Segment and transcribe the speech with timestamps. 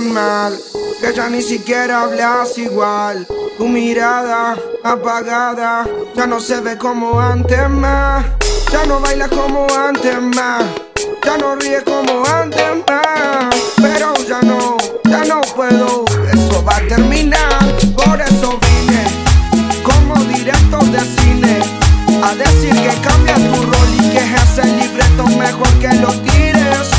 [0.00, 0.58] mal,
[1.00, 3.26] que ya ni siquiera hablas igual.
[3.58, 8.24] Tu mirada apagada ya no se ve como antes más,
[8.72, 10.64] ya no baila como antes más,
[11.24, 16.88] ya no ríe como antes más, pero ya no, ya no puedo, eso va a
[16.88, 17.58] terminar,
[17.94, 19.04] por eso vine
[19.82, 21.60] como directo de cine
[22.22, 26.95] a decir que cambia tu rol y que es el libreto mejor que lo tires.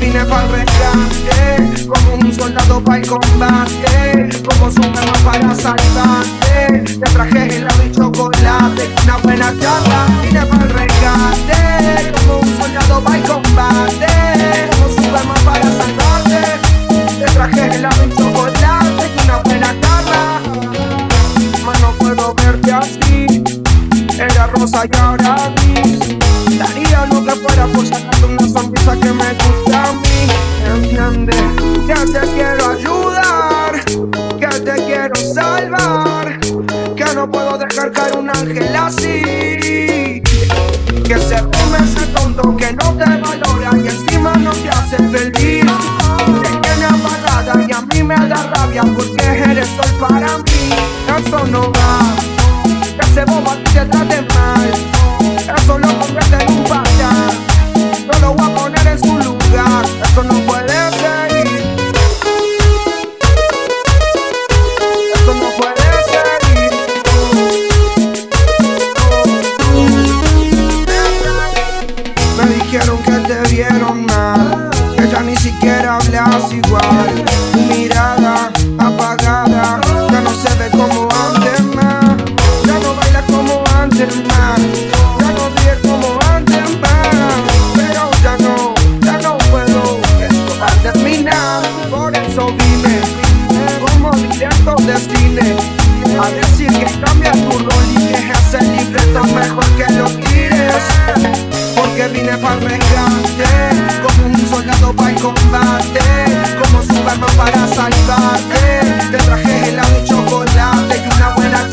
[0.00, 6.84] Vine para el rescate, como un soldado para el combate, como Superman para salvarte.
[6.84, 13.00] Te traje helado y chocolate, una buena charla, vine para el rescate, como un soldado
[13.02, 14.06] para el combate,
[14.72, 16.40] como Superman para salvarte.
[17.18, 20.40] Te traje helado y chocolate, una buena charla.
[21.64, 23.44] Mano, puedo verte así,
[24.18, 26.39] era rosa y ahora gris.
[26.58, 30.26] Daría lo que fuera por sacarte una sonrisa que me gusta a mí.
[30.74, 31.36] Entiende
[31.86, 33.84] que te quiero ayudar,
[34.38, 36.40] que te quiero salvar,
[36.96, 40.22] que no puedo dejar caer un ángel así.
[41.04, 45.64] Que se come ese tonto que no te valora y encima no te hace feliz.
[46.42, 50.70] Te tiene apagada y a mí me da rabia porque eres sol para mí.
[51.18, 52.14] Eso no va,
[77.52, 82.16] Tu mirada apagada, ya no se ve como antes más.
[82.66, 84.60] Ya no baila como antes más.
[85.20, 87.34] Ya no ríe como antes más.
[87.74, 90.00] Pero ya no, ya no puedo.
[90.20, 91.62] Esto va a terminar.
[91.90, 93.00] Por eso vine,
[93.80, 95.56] como directo de cine.
[96.22, 100.29] A decir que cambia tu rol y que es el libreto mejor que lo tires.
[106.62, 111.68] Como Superman para salvarte Te traje helado y chocolate Y una buena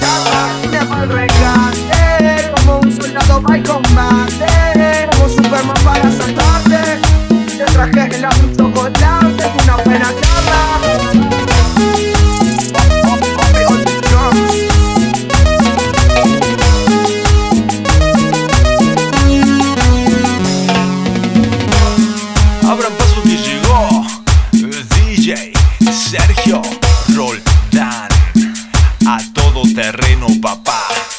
[29.64, 31.17] terreno, papá.